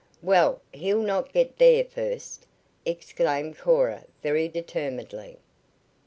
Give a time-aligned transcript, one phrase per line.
[0.23, 2.47] "Well, he'll not get there first!"
[2.87, 5.37] exclaimed Cora very determinedly.